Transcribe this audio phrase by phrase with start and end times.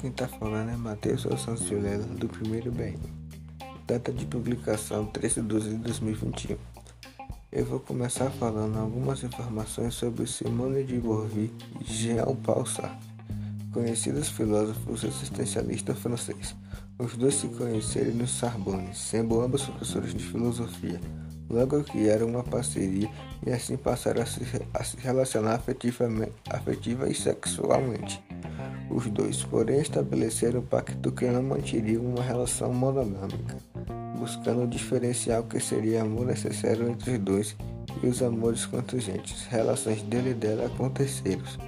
[0.00, 2.98] quem está falando é Matheus Santos Vilela, do primeiro BN.
[3.86, 6.56] Data de publicação 13 de 12 de 2021.
[7.52, 11.50] Eu vou começar falando algumas informações sobre Simone de Beauvoir
[11.80, 12.98] e Jean-Paul Sartre,
[13.72, 16.56] conhecidos filósofos existencialistas franceses.
[16.98, 21.00] Os dois se conheceram no Sorbonne, sendo ambos professores de filosofia.
[21.48, 23.08] Logo criaram uma parceria
[23.46, 24.40] e assim passaram a se,
[24.74, 28.20] a se relacionar afetivamente, afetiva e sexualmente.
[28.88, 33.56] Os dois, porém, estabeleceram um pacto que não manteriam uma relação monogâmica,
[34.18, 37.56] buscando diferenciar o que seria amor necessário entre os dois
[38.02, 41.58] e os amores contingentes, relações dele e dela com terceiros.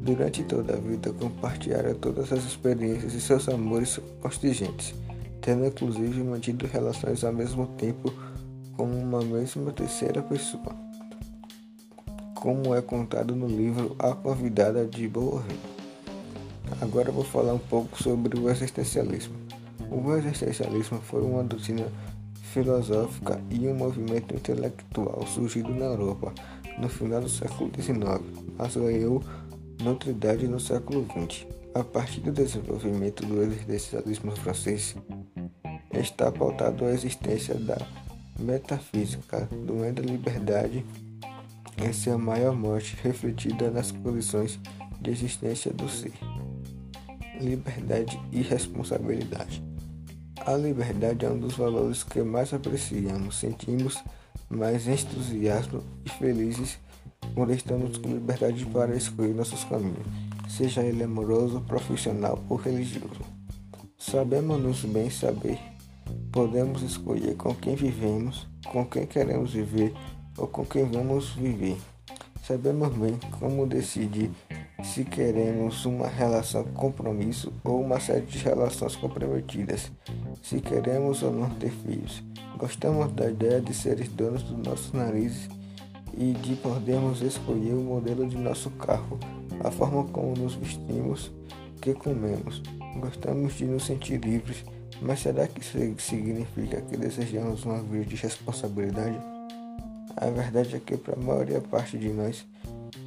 [0.00, 4.94] Durante toda a vida, compartilharam todas as experiências e seus amores contingentes,
[5.42, 8.12] tendo inclusive mantido relações ao mesmo tempo
[8.74, 10.74] com uma mesma terceira pessoa,
[12.34, 15.44] como é contado no livro A Convidada de Beauvoir.
[16.80, 19.34] Agora vou falar um pouco sobre o existencialismo.
[19.90, 21.86] O existencialismo foi uma doutrina
[22.52, 26.32] filosófica e um movimento intelectual surgido na Europa
[26.78, 28.22] no final do século XIX,
[28.56, 29.22] mas ganhou
[29.82, 31.46] notoriedade no século XX.
[31.74, 34.94] A partir do desenvolvimento do existencialismo francês,
[35.92, 37.76] está pautado a existência da
[38.38, 40.84] metafísica, doendo a liberdade
[41.76, 44.60] em sua maior morte, refletida nas condições
[45.00, 46.12] de existência do ser
[47.38, 49.62] liberdade e responsabilidade.
[50.46, 54.02] A liberdade é um dos valores que mais apreciamos, sentimos
[54.48, 56.78] mais entusiasmo e felizes
[57.34, 60.06] quando estamos com liberdade para escolher nossos caminhos,
[60.48, 63.20] seja ele amoroso, profissional ou religioso.
[63.98, 65.58] Sabemos-nos bem saber,
[66.32, 69.92] podemos escolher com quem vivemos, com quem queremos viver
[70.36, 71.76] ou com quem vamos viver.
[72.42, 74.30] Sabemos bem como decidir
[74.82, 79.90] se queremos uma relação compromisso ou uma série de relações comprometidas,
[80.42, 82.22] se queremos ou não ter filhos.
[82.56, 85.48] Gostamos da ideia de seres donos dos nossos narizes
[86.16, 89.18] e de podermos escolher o modelo de nosso carro,
[89.64, 91.32] a forma como nos vestimos,
[91.80, 92.62] que comemos.
[93.00, 94.64] Gostamos de nos sentir livres,
[95.02, 99.18] mas será que isso significa que desejamos uma vida de responsabilidade?
[100.16, 102.44] A verdade é que para a maioria parte de nós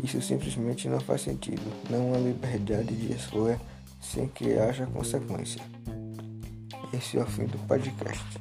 [0.04, 1.62] isso simplesmente não faz sentido.
[1.90, 3.60] Não há liberdade de escolha
[4.00, 5.62] sem que haja consequência.
[6.94, 8.40] Esse é o fim do podcast.